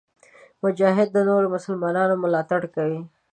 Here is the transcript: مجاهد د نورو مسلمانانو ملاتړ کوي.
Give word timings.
مجاهد 0.63 1.07
د 1.13 1.17
نورو 1.29 1.47
مسلمانانو 1.55 2.15
ملاتړ 2.23 2.61
کوي. 2.75 3.01